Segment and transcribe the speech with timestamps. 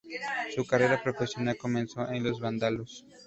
[0.55, 3.05] Su carrera profesional comenzó en Los Vándalos.